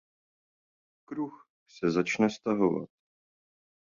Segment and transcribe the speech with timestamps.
[1.07, 2.89] Kruh se začne stahovat.